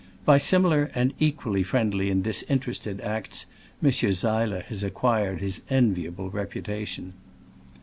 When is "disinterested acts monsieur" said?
2.23-4.11